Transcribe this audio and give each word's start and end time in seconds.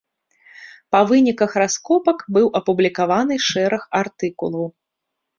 Па 0.93 1.01
выніках 1.09 1.51
раскопак 1.61 2.23
быў 2.37 2.47
апублікаваны 2.59 3.35
шэраг 3.49 3.83
артыкулаў. 4.01 4.65